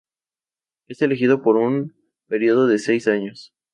[0.87, 1.93] Es elegido por un
[2.27, 3.53] periodo de seis años.